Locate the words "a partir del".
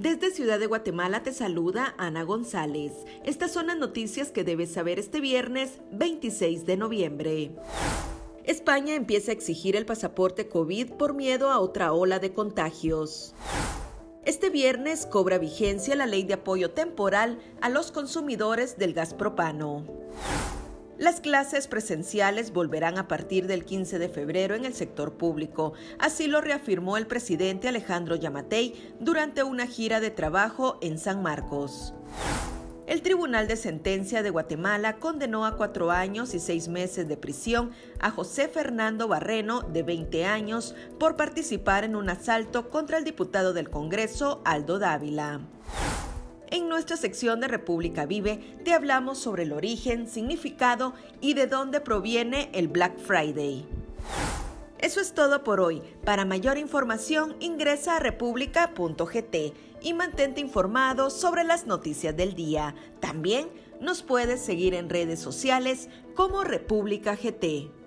22.98-23.64